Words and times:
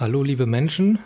Hallo 0.00 0.22
liebe 0.22 0.46
Menschen, 0.46 0.98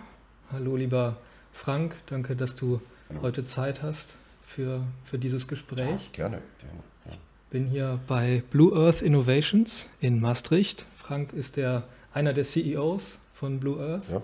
hallo 0.53 0.77
lieber 0.77 1.16
Frank, 1.53 1.96
danke, 2.07 2.37
dass 2.37 2.54
du 2.54 2.81
hallo. 3.09 3.23
heute 3.23 3.45
Zeit 3.45 3.83
hast 3.83 4.15
für, 4.47 4.85
für 5.05 5.19
dieses 5.19 5.49
Gespräch. 5.49 5.81
Ja, 5.81 5.99
gerne, 6.13 6.42
gerne. 6.60 6.78
Ja. 7.07 7.10
Ich 7.10 7.18
bin 7.50 7.67
hier 7.67 7.99
bei 8.06 8.44
Blue 8.52 8.72
Earth 8.72 9.02
Innovations 9.02 9.88
in 10.00 10.20
Maastricht. 10.20 10.86
Frank 10.96 11.32
ist 11.32 11.56
der, 11.56 11.82
einer 12.12 12.32
der 12.34 12.44
CEOs 12.44 13.18
von 13.32 13.58
Blue 13.58 13.84
Earth. 13.84 14.08
Ja, 14.08 14.22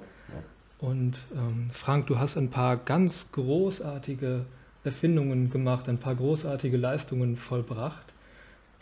Und 0.78 1.18
ähm, 1.34 1.66
Frank, 1.72 2.06
du 2.06 2.20
hast 2.20 2.36
ein 2.36 2.50
paar 2.50 2.76
ganz 2.76 3.32
großartige 3.32 4.46
Erfindungen 4.84 5.50
gemacht, 5.50 5.88
ein 5.88 5.98
paar 5.98 6.14
großartige 6.14 6.76
Leistungen 6.76 7.36
vollbracht. 7.36 8.06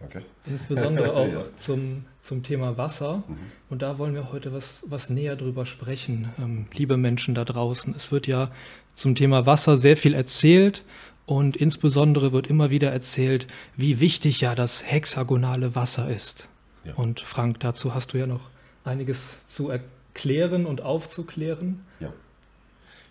Danke. 0.00 0.22
Insbesondere 0.46 1.12
auch 1.14 1.26
ja. 1.26 1.44
zum, 1.58 2.04
zum 2.20 2.42
Thema 2.42 2.76
Wasser. 2.76 3.22
Mhm. 3.26 3.36
Und 3.68 3.82
da 3.82 3.98
wollen 3.98 4.14
wir 4.14 4.32
heute 4.32 4.52
was, 4.52 4.84
was 4.88 5.10
näher 5.10 5.36
drüber 5.36 5.66
sprechen, 5.66 6.32
ähm, 6.38 6.66
liebe 6.74 6.96
Menschen 6.96 7.34
da 7.34 7.44
draußen. 7.44 7.94
Es 7.94 8.12
wird 8.12 8.26
ja 8.26 8.50
zum 8.94 9.14
Thema 9.14 9.46
Wasser 9.46 9.76
sehr 9.76 9.96
viel 9.96 10.14
erzählt 10.14 10.84
und 11.26 11.56
insbesondere 11.56 12.32
wird 12.32 12.46
immer 12.46 12.70
wieder 12.70 12.90
erzählt, 12.90 13.46
wie 13.76 14.00
wichtig 14.00 14.40
ja 14.40 14.54
das 14.54 14.84
hexagonale 14.84 15.74
Wasser 15.74 16.10
ist. 16.10 16.48
Ja. 16.84 16.94
Und 16.94 17.20
Frank, 17.20 17.60
dazu 17.60 17.94
hast 17.94 18.12
du 18.12 18.18
ja 18.18 18.26
noch 18.26 18.50
einiges 18.84 19.44
zu 19.46 19.68
erklären 19.68 20.64
und 20.64 20.80
aufzuklären. 20.80 21.84
Ja, 22.00 22.12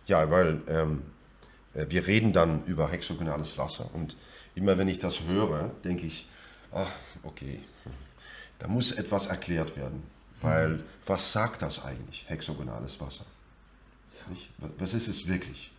ja 0.08 0.32
weil 0.32 0.62
ähm, 0.68 1.02
äh, 1.74 1.86
wir 1.90 2.08
reden 2.08 2.34
dann 2.34 2.64
über 2.66 2.90
hexagonales 2.90 3.58
Wasser 3.58 3.90
und 3.94 4.16
immer 4.56 4.78
wenn 4.78 4.88
ich 4.88 5.00
das 5.00 5.22
höre, 5.28 5.72
denke 5.84 6.08
ich, 6.08 6.28
ach, 6.78 6.92
okay, 7.24 7.60
da 8.60 8.68
muss 8.68 8.92
etwas 8.92 9.28
erklärt 9.28 9.76
werden. 9.76 10.04
Weil 10.42 10.84
was 11.06 11.32
sagt 11.32 11.64
das 11.64 11.84
eigentlich, 11.84 12.26
hexagonales 12.28 13.00
Wasser? 13.00 13.26
Ja. 14.30 14.70
Was 14.78 14.94
ist 14.94 15.08
es 15.08 15.28
wirklich? 15.28 15.72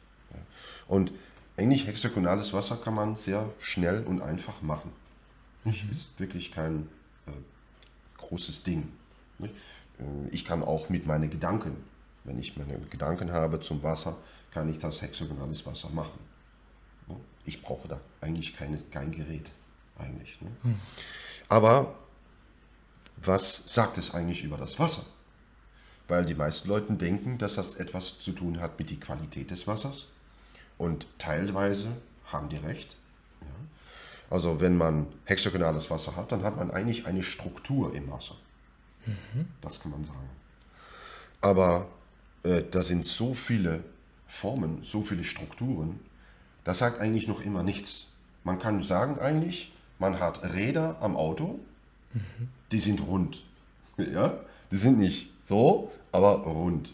Und 0.88 1.12
eigentlich 1.56 1.86
hexagonales 1.86 2.52
Wasser 2.52 2.76
kann 2.76 2.94
man 2.94 3.14
sehr 3.14 3.48
schnell 3.60 4.02
und 4.04 4.20
einfach 4.20 4.62
machen. 4.62 4.90
Nicht? 5.64 5.84
Mhm. 5.84 5.90
Ist 5.90 6.18
wirklich 6.18 6.50
kein 6.50 6.88
äh, 7.26 7.30
großes 8.16 8.64
Ding. 8.64 8.88
Nicht? 9.38 9.54
Äh, 10.00 10.28
ich 10.30 10.44
kann 10.44 10.62
auch 10.62 10.88
mit 10.88 11.06
meinen 11.06 11.30
Gedanken, 11.30 11.76
wenn 12.24 12.38
ich 12.38 12.56
meine 12.56 12.78
Gedanken 12.90 13.32
habe 13.32 13.60
zum 13.60 13.82
Wasser, 13.82 14.16
kann 14.52 14.68
ich 14.70 14.78
das 14.78 15.02
hexagonales 15.02 15.64
Wasser 15.66 15.90
machen. 15.90 16.18
Ich 17.44 17.62
brauche 17.62 17.86
da 17.86 18.00
eigentlich 18.20 18.56
keine, 18.56 18.78
kein 18.90 19.12
Gerät 19.12 19.50
eigentlich. 19.98 20.40
Ne? 20.40 20.50
Hm. 20.62 20.80
Aber 21.48 21.94
was 23.16 23.64
sagt 23.66 23.98
es 23.98 24.14
eigentlich 24.14 24.44
über 24.44 24.56
das 24.56 24.78
Wasser? 24.78 25.04
Weil 26.06 26.24
die 26.24 26.34
meisten 26.34 26.68
Leute 26.68 26.92
denken, 26.94 27.38
dass 27.38 27.56
das 27.56 27.74
etwas 27.74 28.18
zu 28.18 28.32
tun 28.32 28.60
hat 28.60 28.78
mit 28.78 28.90
der 28.90 28.98
Qualität 28.98 29.50
des 29.50 29.66
Wassers. 29.66 30.06
Und 30.78 31.06
teilweise 31.18 31.96
haben 32.26 32.48
die 32.48 32.56
recht. 32.56 32.96
Ja. 33.40 33.46
Also 34.30 34.60
wenn 34.60 34.76
man 34.76 35.06
hexagonales 35.24 35.90
Wasser 35.90 36.16
hat, 36.16 36.32
dann 36.32 36.44
hat 36.44 36.56
man 36.56 36.70
eigentlich 36.70 37.06
eine 37.06 37.22
Struktur 37.22 37.94
im 37.94 38.10
Wasser. 38.10 38.36
Das 39.60 39.80
kann 39.80 39.90
man 39.90 40.04
sagen. 40.04 40.30
Aber 41.40 41.86
äh, 42.42 42.62
da 42.70 42.82
sind 42.82 43.04
so 43.04 43.34
viele 43.34 43.82
Formen, 44.26 44.82
so 44.82 45.02
viele 45.02 45.24
Strukturen, 45.24 46.00
das 46.64 46.78
sagt 46.78 47.00
eigentlich 47.00 47.28
noch 47.28 47.40
immer 47.40 47.62
nichts. 47.62 48.08
Man 48.44 48.58
kann 48.58 48.82
sagen 48.82 49.18
eigentlich, 49.18 49.72
man 49.98 50.20
hat 50.20 50.42
Räder 50.54 50.96
am 51.00 51.16
Auto, 51.16 51.58
mhm. 52.12 52.48
die 52.72 52.80
sind 52.80 53.00
rund. 53.00 53.42
Ja? 54.12 54.38
Die 54.70 54.76
sind 54.76 54.98
nicht 54.98 55.32
so, 55.42 55.90
aber 56.12 56.36
rund. 56.42 56.92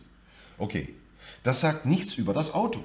Okay, 0.56 0.94
das 1.42 1.60
sagt 1.60 1.84
nichts 1.84 2.14
über 2.14 2.32
das 2.32 2.54
Auto. 2.54 2.82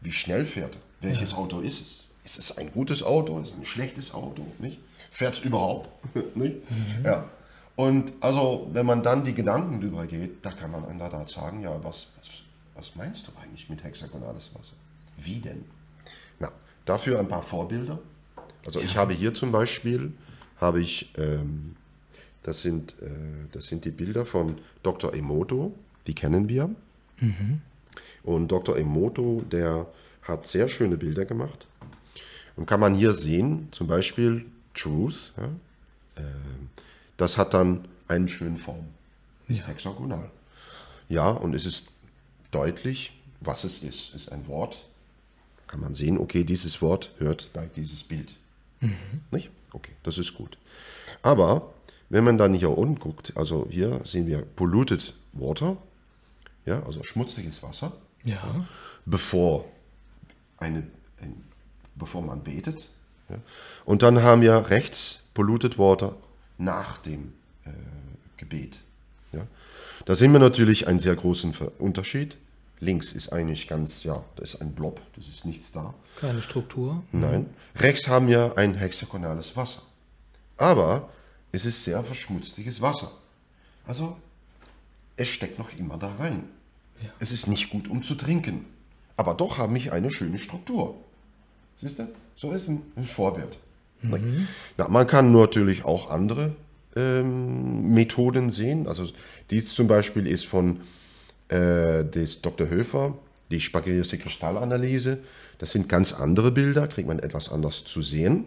Wie 0.00 0.12
schnell 0.12 0.46
fährt 0.46 0.76
er? 0.76 1.08
Welches 1.08 1.32
ja. 1.32 1.36
Auto 1.36 1.60
ist 1.60 1.80
es? 1.80 2.04
Ist 2.24 2.38
es 2.38 2.58
ein 2.58 2.72
gutes 2.72 3.02
Auto? 3.02 3.38
Ist 3.40 3.50
es 3.52 3.58
ein 3.58 3.64
schlechtes 3.64 4.14
Auto? 4.14 4.46
Fährt 5.10 5.34
es 5.34 5.40
überhaupt? 5.40 5.88
nicht? 6.36 6.70
Mhm. 6.70 7.04
Ja. 7.04 7.28
Und 7.76 8.12
also, 8.20 8.68
wenn 8.72 8.86
man 8.86 9.02
dann 9.02 9.24
die 9.24 9.34
Gedanken 9.34 9.80
drüber 9.80 10.06
geht, 10.06 10.44
da 10.44 10.50
kann 10.50 10.70
man 10.72 10.90
in 10.90 10.98
der 10.98 11.10
Tat 11.10 11.28
sagen, 11.28 11.62
ja, 11.62 11.72
was, 11.84 12.08
was, 12.18 12.42
was 12.74 12.96
meinst 12.96 13.28
du 13.28 13.32
eigentlich 13.40 13.68
mit 13.68 13.84
hexagonales 13.84 14.50
Wasser? 14.54 14.74
Wie 15.16 15.38
denn? 15.38 15.64
Na, 16.40 16.50
dafür 16.84 17.20
ein 17.20 17.28
paar 17.28 17.42
Vorbilder. 17.42 17.98
Also 18.68 18.80
ja. 18.80 18.84
ich 18.84 18.98
habe 18.98 19.14
hier 19.14 19.32
zum 19.32 19.50
Beispiel, 19.50 20.12
habe 20.60 20.82
ich, 20.82 21.10
ähm, 21.16 21.74
das, 22.42 22.60
sind, 22.60 22.96
äh, 23.00 23.08
das 23.50 23.64
sind 23.64 23.86
die 23.86 23.90
Bilder 23.90 24.26
von 24.26 24.58
Dr. 24.82 25.14
Emoto, 25.14 25.74
die 26.06 26.14
kennen 26.14 26.50
wir. 26.50 26.68
Mhm. 27.18 27.62
Und 28.22 28.48
Dr. 28.48 28.76
Emoto, 28.76 29.42
der 29.50 29.86
hat 30.20 30.46
sehr 30.46 30.68
schöne 30.68 30.98
Bilder 30.98 31.24
gemacht. 31.24 31.66
Und 32.56 32.66
kann 32.66 32.78
man 32.78 32.94
hier 32.94 33.14
sehen, 33.14 33.68
zum 33.70 33.86
Beispiel 33.86 34.44
Truth, 34.74 35.32
ja, 35.38 35.44
äh, 36.22 36.26
das 37.16 37.38
hat 37.38 37.54
dann 37.54 37.88
eine 38.06 38.28
schöne 38.28 38.58
Form. 38.58 38.84
Ist 39.48 39.60
ja. 39.60 39.68
hexagonal. 39.68 40.30
Ja, 41.08 41.30
und 41.30 41.54
es 41.54 41.64
ist 41.64 41.86
deutlich, 42.50 43.18
was 43.40 43.64
es 43.64 43.82
ist. 43.82 44.10
Es 44.10 44.24
ist 44.26 44.32
ein 44.32 44.46
Wort. 44.46 44.84
Kann 45.68 45.80
man 45.80 45.94
sehen, 45.94 46.18
okay, 46.18 46.44
dieses 46.44 46.82
Wort 46.82 47.12
hört 47.16 47.50
bei 47.54 47.64
dieses 47.74 48.02
Bild. 48.02 48.34
Mhm. 48.80 48.96
Nicht? 49.30 49.50
Okay, 49.72 49.92
das 50.02 50.18
ist 50.18 50.34
gut. 50.34 50.58
Aber 51.22 51.74
wenn 52.08 52.24
man 52.24 52.38
dann 52.38 52.54
hier 52.54 52.76
unten 52.76 52.98
guckt, 52.98 53.32
also 53.36 53.66
hier 53.70 54.00
sehen 54.04 54.26
wir 54.26 54.42
polluted 54.42 55.14
water, 55.32 55.76
ja, 56.64 56.82
also 56.84 57.02
schmutziges 57.02 57.62
Wasser, 57.62 57.92
ja. 58.24 58.66
bevor, 59.04 59.64
eine, 60.58 60.86
ein, 61.20 61.44
bevor 61.94 62.22
man 62.22 62.42
betet. 62.42 62.88
Ja. 63.28 63.36
Und 63.84 64.02
dann 64.02 64.22
haben 64.22 64.42
wir 64.42 64.70
rechts 64.70 65.24
polluted 65.34 65.78
water 65.78 66.16
nach 66.56 66.98
dem 66.98 67.32
äh, 67.64 67.70
Gebet. 68.36 68.78
Ja. 69.32 69.46
Da 70.04 70.14
sehen 70.14 70.32
wir 70.32 70.40
natürlich 70.40 70.86
einen 70.86 70.98
sehr 70.98 71.14
großen 71.14 71.54
Unterschied. 71.78 72.36
Links 72.80 73.12
ist 73.12 73.32
eigentlich 73.32 73.66
ganz, 73.66 74.04
ja, 74.04 74.24
da 74.36 74.42
ist 74.42 74.60
ein 74.60 74.72
Blob, 74.72 75.00
das 75.16 75.28
ist 75.28 75.44
nichts 75.44 75.72
da. 75.72 75.94
Keine 76.20 76.42
Struktur. 76.42 77.02
Nein. 77.12 77.46
Rechts 77.76 78.08
haben 78.08 78.28
wir 78.28 78.56
ein 78.56 78.74
hexagonales 78.74 79.56
Wasser. 79.56 79.82
Aber 80.56 81.08
es 81.52 81.64
ist 81.64 81.82
sehr 81.84 82.02
verschmutztes 82.04 82.80
Wasser. 82.80 83.10
Also, 83.86 84.16
es 85.16 85.28
steckt 85.28 85.58
noch 85.58 85.72
immer 85.76 85.96
da 85.98 86.14
rein. 86.18 86.44
Ja. 87.02 87.10
Es 87.18 87.32
ist 87.32 87.46
nicht 87.46 87.70
gut, 87.70 87.88
um 87.88 88.02
zu 88.02 88.14
trinken. 88.14 88.64
Aber 89.16 89.34
doch 89.34 89.58
haben 89.58 89.74
wir 89.74 89.92
eine 89.92 90.10
schöne 90.10 90.38
Struktur. 90.38 90.94
Siehst 91.76 91.98
du? 91.98 92.08
So 92.36 92.52
ist 92.52 92.68
ein, 92.68 92.82
ein 92.96 93.04
Vorbild. 93.04 93.58
Mhm. 94.02 94.46
Ja, 94.76 94.88
man 94.88 95.06
kann 95.06 95.32
natürlich 95.32 95.84
auch 95.84 96.10
andere 96.10 96.54
ähm, 96.96 97.92
Methoden 97.94 98.50
sehen. 98.50 98.86
Also 98.86 99.08
dies 99.50 99.74
zum 99.74 99.88
Beispiel 99.88 100.26
ist 100.26 100.46
von 100.46 100.80
äh, 101.48 102.04
des 102.04 102.42
Dr. 102.42 102.68
Höfer, 102.68 103.14
die 103.50 103.60
spaghetti 103.60 104.18
Kristallanalyse. 104.18 105.18
Das 105.58 105.70
sind 105.70 105.88
ganz 105.88 106.12
andere 106.12 106.52
Bilder, 106.52 106.86
kriegt 106.88 107.08
man 107.08 107.18
etwas 107.18 107.50
anders 107.50 107.84
zu 107.84 108.02
sehen. 108.02 108.44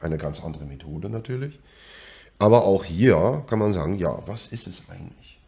Eine 0.00 0.18
ganz 0.18 0.42
andere 0.42 0.64
Methode 0.64 1.08
natürlich. 1.08 1.58
Aber 2.38 2.64
auch 2.64 2.84
hier 2.84 3.44
kann 3.46 3.60
man 3.60 3.72
sagen, 3.72 3.98
ja, 3.98 4.20
was 4.26 4.48
ist 4.48 4.66
es 4.66 4.82
eigentlich? 4.88 5.38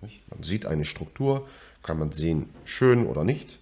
Man 0.00 0.42
sieht 0.42 0.66
eine 0.66 0.84
Struktur, 0.84 1.48
kann 1.82 1.98
man 1.98 2.12
sehen, 2.12 2.48
schön 2.64 3.06
oder 3.06 3.24
nicht. 3.24 3.58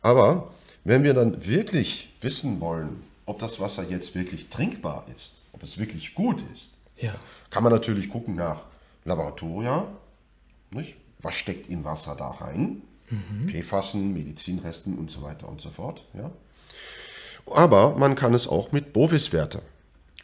Aber 0.00 0.54
wenn 0.84 1.04
wir 1.04 1.12
dann 1.12 1.44
wirklich 1.46 2.14
wissen 2.22 2.60
wollen, 2.60 3.02
ob 3.26 3.38
das 3.38 3.60
Wasser 3.60 3.84
jetzt 3.88 4.14
wirklich 4.14 4.48
trinkbar 4.48 5.04
ist, 5.16 5.32
ob 5.52 5.62
es 5.62 5.78
wirklich 5.78 6.14
gut 6.14 6.42
ist, 6.54 6.70
ja. 6.96 7.14
kann 7.50 7.62
man 7.62 7.72
natürlich 7.72 8.08
gucken 8.08 8.36
nach 8.36 8.62
Laboratoria. 9.04 9.86
Nicht? 10.70 10.94
Was 11.26 11.34
steckt 11.34 11.68
im 11.68 11.84
Wasser 11.84 12.14
da 12.16 12.28
rein. 12.28 12.82
Mhm. 13.10 13.46
PFASen, 13.46 14.12
Medizinresten 14.12 14.96
und 14.96 15.10
so 15.10 15.22
weiter 15.22 15.48
und 15.48 15.60
so 15.60 15.70
fort. 15.70 16.04
Ja. 16.14 16.30
Aber 17.52 17.96
man 17.96 18.14
kann 18.14 18.32
es 18.32 18.48
auch 18.48 18.72
mit 18.72 18.92
Bovis-Werte. 18.92 19.62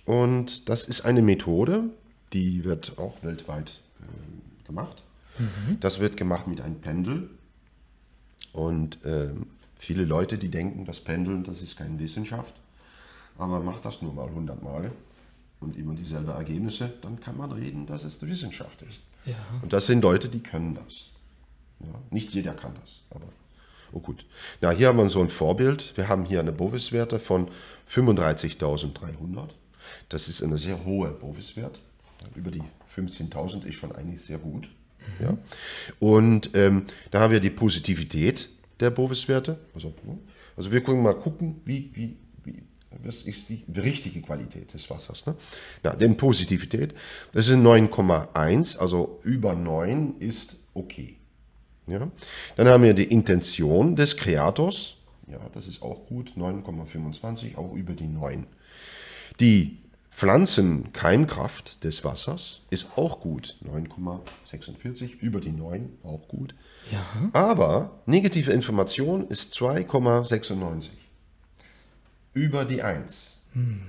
Und 0.04 0.68
das 0.68 0.84
ist 0.86 1.02
eine 1.02 1.22
Methode, 1.22 1.84
die 2.32 2.64
wird 2.64 2.98
auch 2.98 3.22
weltweit 3.22 3.70
äh, 4.00 4.66
gemacht. 4.66 5.02
Mhm. 5.38 5.78
Das 5.80 6.00
wird 6.00 6.16
gemacht 6.16 6.46
mit 6.46 6.60
einem 6.60 6.80
Pendel. 6.80 7.30
Und 8.52 9.04
äh, 9.04 9.30
viele 9.76 10.04
Leute, 10.04 10.38
die 10.38 10.48
denken, 10.48 10.84
das 10.84 11.00
Pendeln, 11.00 11.44
das 11.44 11.62
ist 11.62 11.76
keine 11.76 11.98
Wissenschaft. 11.98 12.54
Aber 13.38 13.60
macht 13.60 13.84
das 13.84 14.02
nur 14.02 14.12
mal 14.12 14.28
100 14.28 14.62
Mal 14.62 14.92
und 15.60 15.76
immer 15.76 15.94
dieselben 15.94 16.28
Ergebnisse, 16.28 16.92
dann 17.02 17.18
kann 17.20 17.36
man 17.36 17.52
reden, 17.52 17.86
dass 17.86 18.04
es 18.04 18.20
Wissenschaft 18.22 18.82
ist. 18.82 19.02
Ja. 19.24 19.36
Und 19.62 19.72
das 19.72 19.86
sind 19.86 20.02
Leute, 20.02 20.28
die 20.28 20.40
können 20.40 20.74
das. 20.74 21.08
Ja, 21.80 21.94
nicht 22.10 22.30
jeder 22.30 22.54
kann 22.54 22.74
das, 22.80 23.00
aber 23.10 23.26
oh 23.92 24.00
gut. 24.00 24.24
Na, 24.60 24.70
hier 24.70 24.88
haben 24.88 24.98
wir 24.98 25.08
so 25.08 25.20
ein 25.20 25.28
Vorbild. 25.28 25.96
Wir 25.96 26.08
haben 26.08 26.24
hier 26.24 26.40
eine 26.40 26.52
Bovis-Werte 26.52 27.18
von 27.18 27.48
35.300. 27.90 29.48
Das 30.08 30.28
ist 30.28 30.42
eine 30.42 30.58
sehr 30.58 30.84
hohe 30.84 31.10
Bovis-Wert. 31.10 31.80
Über 32.34 32.50
die 32.50 32.62
15.000 32.96 33.64
ist 33.64 33.74
schon 33.74 33.92
eigentlich 33.92 34.22
sehr 34.22 34.38
gut. 34.38 34.68
Ja? 35.20 35.36
Und 35.98 36.50
ähm, 36.54 36.84
da 37.10 37.20
haben 37.20 37.32
wir 37.32 37.40
die 37.40 37.50
Positivität 37.50 38.48
der 38.80 38.90
Bovis-Werte. 38.90 39.58
Also, 39.74 39.92
also 40.56 40.70
wir 40.70 40.82
können 40.82 41.02
mal 41.02 41.14
gucken, 41.14 41.60
wie, 41.64 41.90
wie, 41.94 42.16
wie, 42.44 42.62
was 43.02 43.22
ist 43.22 43.48
die 43.48 43.64
richtige 43.76 44.22
Qualität 44.22 44.72
des 44.74 44.88
Wassers. 44.90 45.26
Ne? 45.26 45.34
Ja, 45.82 45.94
denn 45.94 46.16
Positivität, 46.16 46.94
das 47.32 47.48
ist 47.48 47.56
9,1, 47.56 48.78
also 48.78 49.20
über 49.24 49.54
9 49.54 50.16
ist 50.18 50.56
okay. 50.74 51.16
Ja? 51.86 52.10
Dann 52.56 52.68
haben 52.68 52.82
wir 52.82 52.94
die 52.94 53.04
Intention 53.04 53.96
des 53.96 54.16
Kreators, 54.16 54.96
ja, 55.26 55.40
das 55.54 55.66
ist 55.66 55.82
auch 55.82 56.06
gut, 56.06 56.34
9,25, 56.36 57.56
auch 57.56 57.74
über 57.74 57.94
die 57.94 58.06
9. 58.06 58.46
Die 59.40 59.78
Pflanzenkeimkraft 60.14 61.82
des 61.84 62.04
Wassers 62.04 62.60
ist 62.70 62.86
auch 62.96 63.20
gut, 63.20 63.56
9,46, 63.64 65.18
über 65.20 65.40
die 65.40 65.52
9 65.52 65.88
auch 66.04 66.28
gut. 66.28 66.54
Ja. 66.90 67.30
Aber 67.32 68.02
negative 68.06 68.52
Information 68.52 69.26
ist 69.28 69.54
2,96, 69.54 70.90
über 72.34 72.64
die 72.64 72.82
1. 72.82 73.38
Hm. 73.52 73.82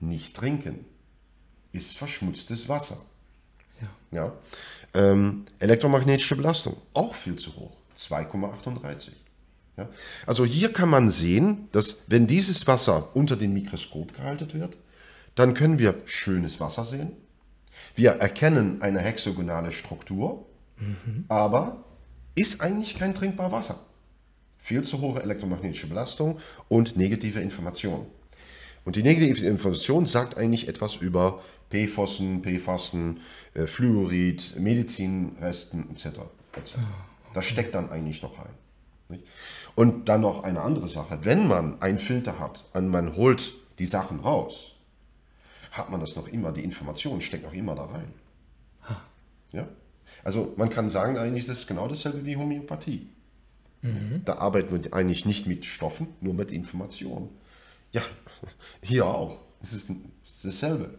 Nicht 0.00 0.34
trinken 0.34 0.84
ist 1.72 1.96
verschmutztes 1.96 2.68
Wasser. 2.68 2.98
Ja. 3.80 3.88
ja. 4.18 4.32
Ähm, 4.94 5.44
elektromagnetische 5.58 6.36
Belastung, 6.36 6.76
auch 6.94 7.14
viel 7.14 7.36
zu 7.36 7.54
hoch, 7.56 7.76
2,38. 7.98 9.10
Ja? 9.76 9.88
Also 10.26 10.44
hier 10.44 10.72
kann 10.72 10.88
man 10.88 11.10
sehen, 11.10 11.68
dass 11.72 12.04
wenn 12.06 12.26
dieses 12.26 12.66
Wasser 12.66 13.14
unter 13.14 13.36
dem 13.36 13.52
Mikroskop 13.52 14.14
gehalten 14.14 14.52
wird, 14.54 14.76
dann 15.34 15.52
können 15.52 15.78
wir 15.78 15.94
schönes 16.06 16.60
Wasser 16.60 16.86
sehen. 16.86 17.12
Wir 17.94 18.12
erkennen 18.12 18.80
eine 18.80 19.00
hexagonale 19.00 19.70
Struktur, 19.72 20.46
mhm. 20.78 21.24
aber 21.28 21.84
ist 22.34 22.60
eigentlich 22.60 22.98
kein 22.98 23.14
trinkbar 23.14 23.52
Wasser. 23.52 23.78
Viel 24.66 24.82
zu 24.82 25.00
hohe 25.00 25.22
elektromagnetische 25.22 25.86
Belastung 25.86 26.40
und 26.66 26.96
negative 26.96 27.38
Information. 27.38 28.04
Und 28.84 28.96
die 28.96 29.04
negative 29.04 29.46
Information 29.46 30.06
sagt 30.06 30.36
eigentlich 30.36 30.66
etwas 30.66 30.96
über 30.96 31.40
PFOSen, 31.70 32.42
PFASen, 32.42 33.20
äh, 33.54 33.68
Fluorid, 33.68 34.56
Medizinresten 34.58 35.88
etc. 35.92 36.06
etc. 36.56 36.78
Das 37.32 37.44
steckt 37.44 37.76
dann 37.76 37.90
eigentlich 37.90 38.22
noch 38.22 38.40
ein. 38.40 38.50
Nicht? 39.08 39.22
Und 39.76 40.08
dann 40.08 40.22
noch 40.22 40.42
eine 40.42 40.62
andere 40.62 40.88
Sache. 40.88 41.20
Wenn 41.22 41.46
man 41.46 41.80
einen 41.80 42.00
Filter 42.00 42.40
hat 42.40 42.64
und 42.72 42.88
man 42.88 43.14
holt 43.14 43.52
die 43.78 43.86
Sachen 43.86 44.18
raus, 44.18 44.72
hat 45.70 45.92
man 45.92 46.00
das 46.00 46.16
noch 46.16 46.26
immer, 46.26 46.50
die 46.50 46.64
Information 46.64 47.20
steckt 47.20 47.44
noch 47.44 47.54
immer 47.54 47.76
da 47.76 47.84
rein. 47.84 48.12
Ja? 49.52 49.68
Also 50.24 50.54
man 50.56 50.70
kann 50.70 50.90
sagen 50.90 51.18
eigentlich, 51.18 51.46
das 51.46 51.60
ist 51.60 51.66
genau 51.68 51.86
dasselbe 51.86 52.24
wie 52.24 52.36
Homöopathie. 52.36 53.10
Mhm. 53.82 54.22
Da 54.24 54.36
arbeitet 54.36 54.70
man 54.70 54.92
eigentlich 54.92 55.24
nicht 55.24 55.46
mit 55.46 55.64
Stoffen, 55.66 56.08
nur 56.20 56.34
mit 56.34 56.50
Informationen. 56.50 57.28
Ja, 57.92 58.02
hier 58.82 59.06
auch. 59.06 59.38
Es 59.62 59.72
ist 59.72 59.90
dasselbe. 60.42 60.98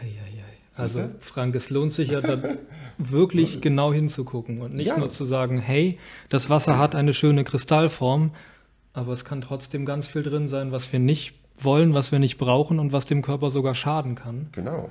Eieiei. 0.00 0.42
Also 0.74 1.10
Frank, 1.20 1.54
es 1.54 1.70
lohnt 1.70 1.92
sich 1.92 2.10
ja 2.10 2.20
da 2.20 2.38
wirklich 2.98 3.60
genau 3.60 3.92
hinzugucken 3.92 4.62
und 4.62 4.74
nicht 4.74 4.86
ja. 4.86 4.98
nur 4.98 5.10
zu 5.10 5.24
sagen, 5.24 5.58
hey, 5.58 5.98
das 6.30 6.48
Wasser 6.48 6.78
hat 6.78 6.94
eine 6.94 7.12
schöne 7.12 7.44
Kristallform, 7.44 8.30
aber 8.94 9.12
es 9.12 9.24
kann 9.24 9.42
trotzdem 9.42 9.84
ganz 9.84 10.06
viel 10.06 10.22
drin 10.22 10.48
sein, 10.48 10.72
was 10.72 10.90
wir 10.92 10.98
nicht 10.98 11.34
wollen, 11.58 11.92
was 11.92 12.10
wir 12.10 12.18
nicht 12.18 12.38
brauchen 12.38 12.78
und 12.78 12.92
was 12.92 13.04
dem 13.04 13.20
Körper 13.20 13.50
sogar 13.50 13.74
schaden 13.74 14.14
kann. 14.14 14.48
Genau, 14.52 14.88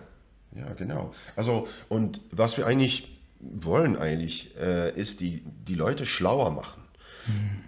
ja, 0.56 0.74
genau. 0.74 1.13
Also 1.36 1.68
und 1.89 2.22
was 2.31 2.57
wir 2.57 2.68
eigentlich 2.68 3.21
wollen 3.42 3.98
eigentlich, 3.98 4.56
äh, 4.58 4.94
ist 5.00 5.20
die, 5.20 5.44
die 5.68 5.76
Leute 5.76 6.06
schlauer 6.06 6.52
machen. 6.52 6.82
Hm. 7.26 7.64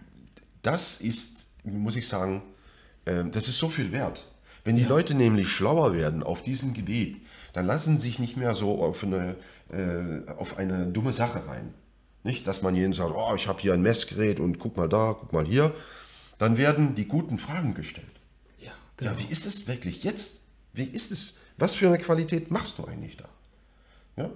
Das 0.61 1.01
ist, 1.01 1.47
muss 1.63 1.95
ich 1.95 2.07
sagen, 2.07 2.43
äh, 3.05 3.23
das 3.25 3.47
ist 3.47 3.57
so 3.57 3.69
viel 3.69 3.91
wert. 3.91 4.25
Wenn 4.63 4.75
die 4.75 4.83
ja. 4.83 4.89
Leute 4.89 5.13
nämlich 5.13 5.49
schlauer 5.49 5.93
werden 5.93 6.23
auf 6.23 6.41
diesem 6.41 6.73
Gebiet, 6.73 7.25
dann 7.53 7.65
lassen 7.65 7.97
sie 7.97 8.07
sich 8.07 8.19
nicht 8.19 8.37
mehr 8.37 8.55
so 8.55 8.83
auf 8.83 9.03
eine, 9.03 9.35
äh, 9.69 10.29
auf 10.31 10.57
eine 10.57 10.87
dumme 10.87 11.13
Sache 11.13 11.47
rein. 11.47 11.73
Nicht, 12.23 12.47
dass 12.47 12.61
man 12.61 12.75
jeden 12.75 12.93
sagt, 12.93 13.13
oh, 13.13 13.35
ich 13.35 13.47
habe 13.47 13.59
hier 13.59 13.73
ein 13.73 13.81
Messgerät 13.81 14.39
und 14.39 14.59
guck 14.59 14.77
mal 14.77 14.87
da, 14.87 15.15
guck 15.19 15.33
mal 15.33 15.45
hier. 15.45 15.73
Dann 16.37 16.57
werden 16.57 16.95
die 16.95 17.05
guten 17.05 17.37
Fragen 17.37 17.73
gestellt. 17.73 18.07
Ja, 18.59 18.71
genau. 18.97 19.11
ja 19.11 19.17
wie 19.19 19.31
ist 19.31 19.45
es 19.45 19.67
wirklich 19.67 20.03
jetzt? 20.03 20.39
Wie 20.73 20.85
ist 20.85 21.11
es? 21.11 21.35
Was 21.57 21.75
für 21.75 21.87
eine 21.87 21.97
Qualität 21.97 22.49
machst 22.49 22.79
du 22.79 22.85
eigentlich 22.85 23.17
da? 23.17 23.29
Ja? 24.15 24.29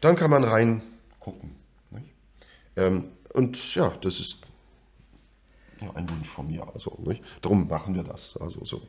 Dann 0.00 0.16
kann 0.16 0.30
man 0.30 0.44
rein 0.44 0.82
gucken. 1.18 1.60
Ähm, 2.76 3.04
und 3.32 3.74
ja, 3.74 3.92
das 4.00 4.20
ist 4.20 4.38
ja, 5.80 5.90
ein 5.94 6.08
Wunsch 6.10 6.28
von 6.28 6.48
mir. 6.48 6.66
Also, 6.74 6.98
nicht? 7.04 7.22
Darum 7.42 7.68
machen 7.68 7.94
wir 7.94 8.02
das. 8.02 8.36
Also, 8.38 8.64
so. 8.64 8.82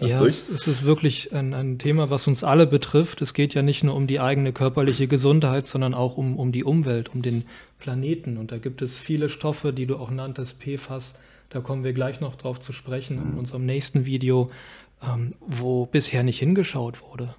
Ja, 0.00 0.22
es, 0.24 0.48
es, 0.48 0.66
ist 0.66 0.84
wirklich 0.84 1.32
ein, 1.32 1.54
ein, 1.54 1.78
Thema, 1.78 2.10
was 2.10 2.26
uns 2.26 2.44
alle 2.44 2.66
betrifft. 2.66 3.22
Es 3.22 3.34
geht 3.34 3.54
ja 3.54 3.62
nicht 3.62 3.84
nur 3.84 3.94
um 3.94 4.06
die 4.06 4.20
eigene 4.20 4.52
körperliche 4.52 5.08
Gesundheit, 5.08 5.66
sondern 5.66 5.94
auch 5.94 6.16
um, 6.16 6.38
um 6.38 6.52
die 6.52 6.64
Umwelt, 6.64 7.14
um 7.14 7.22
den 7.22 7.44
Planeten. 7.78 8.36
Und 8.36 8.52
da 8.52 8.58
gibt 8.58 8.82
es 8.82 8.98
viele 8.98 9.28
Stoffe, 9.28 9.72
die 9.72 9.86
du 9.86 9.96
auch 9.96 10.10
nanntest, 10.10 10.58
PFAS. 10.60 11.14
Da 11.48 11.60
kommen 11.60 11.84
wir 11.84 11.92
gleich 11.92 12.20
noch 12.20 12.36
drauf 12.36 12.60
zu 12.60 12.72
sprechen 12.72 13.16
mhm. 13.16 13.32
in 13.32 13.38
unserem 13.38 13.64
nächsten 13.64 14.06
Video, 14.06 14.50
ähm, 15.02 15.34
wo 15.40 15.86
bisher 15.86 16.22
nicht 16.24 16.40
hingeschaut 16.40 17.00
wurde. 17.02 17.34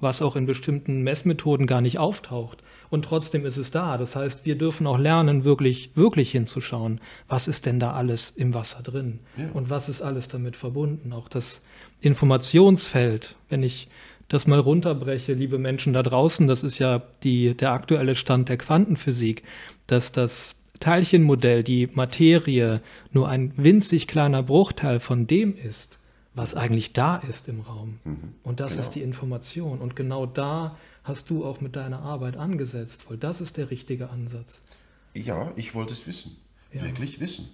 Was 0.00 0.22
auch 0.22 0.36
in 0.36 0.46
bestimmten 0.46 1.02
Messmethoden 1.02 1.66
gar 1.66 1.80
nicht 1.80 1.98
auftaucht 1.98 2.62
und 2.90 3.04
trotzdem 3.04 3.46
ist 3.46 3.56
es 3.56 3.70
da. 3.70 3.96
Das 3.96 4.16
heißt, 4.16 4.44
wir 4.44 4.58
dürfen 4.58 4.86
auch 4.86 4.98
lernen, 4.98 5.44
wirklich, 5.44 5.90
wirklich 5.94 6.32
hinzuschauen, 6.32 7.00
was 7.28 7.48
ist 7.48 7.66
denn 7.66 7.80
da 7.80 7.92
alles 7.92 8.30
im 8.30 8.52
Wasser 8.52 8.82
drin 8.82 9.20
ja. 9.36 9.44
und 9.54 9.70
was 9.70 9.88
ist 9.88 10.02
alles 10.02 10.28
damit 10.28 10.56
verbunden. 10.56 11.12
Auch 11.12 11.28
das 11.28 11.62
Informationsfeld, 12.00 13.36
wenn 13.48 13.62
ich 13.62 13.88
das 14.28 14.46
mal 14.46 14.58
runterbreche, 14.58 15.32
liebe 15.32 15.58
Menschen 15.58 15.92
da 15.92 16.02
draußen, 16.02 16.46
das 16.46 16.62
ist 16.62 16.78
ja 16.78 17.02
die, 17.22 17.56
der 17.56 17.72
aktuelle 17.72 18.14
Stand 18.14 18.48
der 18.48 18.58
Quantenphysik, 18.58 19.42
dass 19.86 20.12
das 20.12 20.56
Teilchenmodell, 20.78 21.62
die 21.62 21.88
Materie, 21.92 22.80
nur 23.12 23.28
ein 23.28 23.52
winzig 23.56 24.06
kleiner 24.06 24.42
Bruchteil 24.42 24.98
von 24.98 25.26
dem 25.26 25.56
ist, 25.56 25.98
was 26.34 26.54
eigentlich 26.54 26.92
da 26.92 27.16
ist 27.16 27.48
im 27.48 27.60
Raum. 27.60 27.98
Mhm, 28.04 28.34
und 28.42 28.60
das 28.60 28.72
genau. 28.72 28.82
ist 28.82 28.90
die 28.94 29.02
Information. 29.02 29.80
Und 29.80 29.96
genau 29.96 30.26
da 30.26 30.76
hast 31.02 31.30
du 31.30 31.44
auch 31.44 31.60
mit 31.60 31.76
deiner 31.76 32.00
Arbeit 32.02 32.36
angesetzt, 32.36 33.06
weil 33.08 33.16
das 33.16 33.40
ist 33.40 33.56
der 33.56 33.70
richtige 33.70 34.10
Ansatz. 34.10 34.62
Ja, 35.14 35.52
ich 35.56 35.74
wollte 35.74 35.92
es 35.92 36.06
wissen. 36.06 36.36
Ja. 36.72 36.82
Wirklich 36.84 37.20
wissen. 37.20 37.48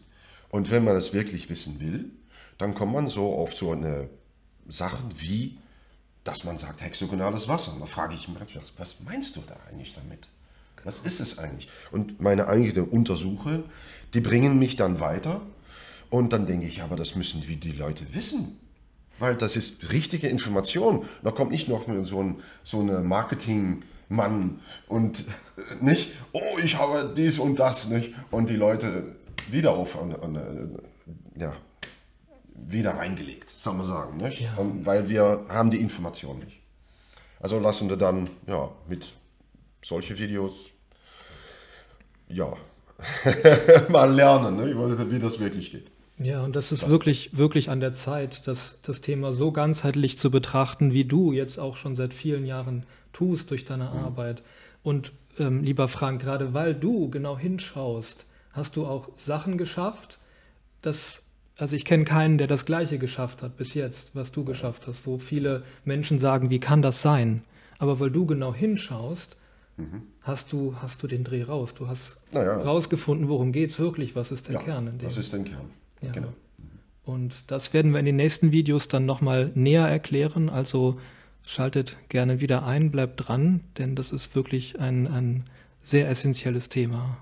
Und 0.51 0.71
wenn 0.71 0.85
man 0.85 0.97
es 0.97 1.13
wirklich 1.13 1.49
wissen 1.49 1.81
will, 1.81 2.11
dann 2.59 2.75
kommt 2.75 2.93
man 2.93 3.09
so 3.09 3.35
auf 3.35 3.55
so 3.55 3.73
eine 3.73 4.09
Sachen 4.69 5.11
wie, 5.19 5.59
dass 6.25 6.45
man 6.45 6.59
sagt, 6.59 6.83
hexagonales 6.83 7.49
Wasser. 7.49 7.73
Und 7.73 7.81
da 7.81 7.87
frage 7.87 8.15
ich 8.15 8.29
mich, 8.29 8.39
was 8.77 9.01
meinst 9.01 9.37
du 9.37 9.43
da 9.47 9.57
eigentlich 9.69 9.95
damit? 9.95 10.29
Was 10.85 11.01
ist 11.01 11.21
es 11.21 11.39
eigentlich? 11.39 11.69
Und 11.91 12.21
meine 12.21 12.47
eigenen 12.47 12.89
Untersuche, 12.89 13.65
die 14.15 14.21
bringen 14.21 14.59
mich 14.59 14.77
dann 14.77 15.01
weiter. 15.01 15.41
Und 16.11 16.33
dann 16.33 16.47
denke 16.47 16.67
ich, 16.67 16.83
aber 16.83 16.95
das 16.95 17.17
müssen 17.17 17.41
die 17.41 17.73
Leute 17.73 18.15
wissen. 18.15 18.59
Weil 19.19 19.35
das 19.35 19.57
ist 19.57 19.93
richtige 19.93 20.29
Information. 20.29 21.07
Da 21.23 21.31
kommt 21.31 21.51
nicht 21.51 21.69
noch 21.69 21.87
so 22.05 22.23
ein 22.23 22.41
so 22.65 22.81
eine 22.81 23.01
Marketingmann 23.01 24.61
und 24.89 25.21
äh, 25.21 25.85
nicht, 25.85 26.11
oh, 26.33 26.59
ich 26.63 26.77
habe 26.79 27.13
dies 27.17 27.39
und 27.39 27.59
das 27.59 27.89
nicht. 27.89 28.15
Und 28.31 28.51
die 28.51 28.57
Leute 28.57 29.17
wieder 29.51 29.73
auf, 29.73 30.01
an, 30.01 30.15
an, 30.17 30.37
äh, 30.37 31.41
ja, 31.41 31.55
wieder 32.55 32.97
reingelegt, 32.97 33.51
soll 33.51 33.75
man 33.75 33.87
sagen. 33.87 34.17
Nicht? 34.19 34.43
Ja. 34.43 34.57
Weil 34.59 35.09
wir 35.09 35.45
haben 35.49 35.71
die 35.71 35.81
Information 35.81 36.39
nicht. 36.41 36.61
Also 37.41 37.59
lassen 37.59 37.89
wir 37.89 37.97
dann 37.97 38.29
ja, 38.47 38.71
mit 38.89 39.15
solchen 39.85 40.19
Videos 40.19 40.53
ja, 42.29 42.53
mal 43.89 44.13
lernen, 44.13 44.57
ne? 44.57 45.11
wie 45.11 45.19
das 45.19 45.39
wirklich 45.39 45.71
geht. 45.71 45.91
Ja, 46.19 46.43
und 46.43 46.57
das 46.57 46.73
ist 46.73 46.89
wirklich, 46.89 47.37
wirklich 47.37 47.69
an 47.69 47.81
der 47.81 47.93
Zeit, 47.93 48.47
das, 48.47 48.79
das 48.83 49.03
Thema 49.03 49.33
so 49.33 49.53
ganzheitlich 49.53 50.19
zu 50.19 50.31
betrachten, 50.31 50.93
wie 50.93 51.05
du 51.05 51.33
jetzt 51.33 51.59
auch 51.59 51.77
schon 51.77 51.95
seit 51.95 52.15
vielen 52.15 52.47
Jahren 52.47 52.85
tust 53.13 53.51
durch 53.51 53.65
deine 53.65 53.85
mhm. 53.85 53.99
Arbeit. 53.99 54.43
Und 54.83 55.13
ähm, 55.39 55.63
lieber 55.63 55.89
Frank, 55.89 56.23
gerade 56.23 56.55
weil 56.55 56.75
du 56.75 57.11
genau 57.11 57.37
hinschaust, 57.37 58.25
hast 58.53 58.77
du 58.77 58.87
auch 58.87 59.11
Sachen 59.17 59.59
geschafft, 59.59 60.19
dass, 60.81 61.23
also 61.59 61.77
ich 61.77 61.85
kenne 61.85 62.05
keinen, 62.05 62.39
der 62.39 62.47
das 62.47 62.65
Gleiche 62.65 62.99
geschafft 62.99 63.43
hat 63.43 63.59
bis 63.59 63.75
jetzt, 63.75 64.15
was 64.15 64.33
du 64.33 64.45
geschafft 64.45 64.87
hast, 64.87 65.07
wo 65.07 65.19
viele 65.19 65.65
Menschen 65.85 66.19
sagen, 66.19 66.49
wie 66.49 66.61
kann 66.61 66.81
das 66.81 67.03
sein? 67.03 67.43
Aber 67.79 68.01
weil 68.01 68.11
du 68.11 68.25
genau 68.25 68.55
hinschaust, 68.55 69.37
mhm. 69.77 70.03
hast, 70.23 70.51
du, 70.51 70.77
hast 70.81 71.03
du 71.03 71.09
den 71.09 71.25
Dreh 71.25 71.43
raus. 71.43 71.75
Du 71.75 71.89
hast 71.89 72.23
naja. 72.33 72.63
rausgefunden, 72.63 73.29
worum 73.29 73.53
geht 73.53 73.69
es 73.69 73.79
wirklich, 73.79 74.17
was 74.17 74.33
ist 74.33 74.49
der 74.49 74.55
ja, 74.55 74.63
Kern 74.63 74.87
in 74.87 74.99
dem. 74.99 75.07
Was 75.07 75.19
ist 75.19 75.35
der 75.35 75.41
Kern? 75.41 75.71
Ja. 76.01 76.13
Genau. 76.13 76.33
Und 77.05 77.35
das 77.47 77.73
werden 77.73 77.93
wir 77.93 78.01
in 78.01 78.07
den 78.07 78.17
nächsten 78.17 78.53
Videos 78.53 78.89
dann 78.89 79.07
nochmal 79.07 79.53
näher 79.55 79.87
erklären. 79.87 80.49
Also 80.49 80.99
schaltet 81.45 81.97
gerne 82.09 82.41
wieder 82.41 82.67
ein, 82.67 82.91
bleibt 82.91 83.29
dran, 83.29 83.61
denn 83.79 83.95
das 83.95 84.11
ist 84.11 84.35
wirklich 84.35 84.81
ein, 84.81 85.07
ein 85.07 85.45
sehr 85.83 86.09
essentielles 86.09 86.69
Thema. 86.69 87.19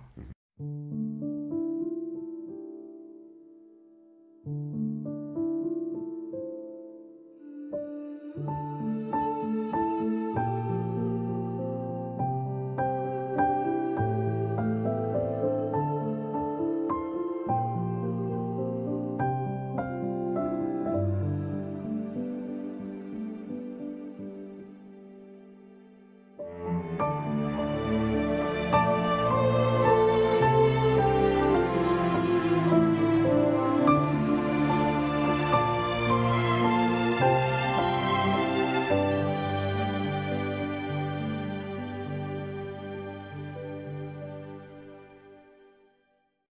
Mhm. 0.58 1.14